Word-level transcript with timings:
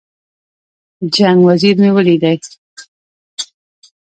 جنګ 1.15 1.39
وزیر 1.49 1.75
مې 1.81 1.89
ولیدی. 1.95 2.35